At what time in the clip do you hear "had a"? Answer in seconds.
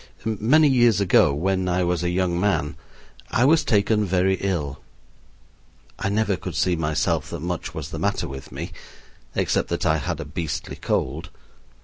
9.97-10.25